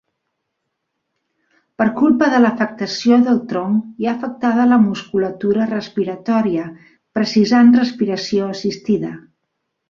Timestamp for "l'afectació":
2.45-3.19